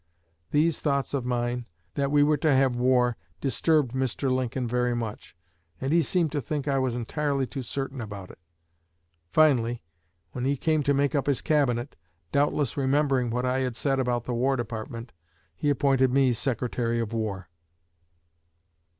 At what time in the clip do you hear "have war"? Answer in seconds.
2.51-3.17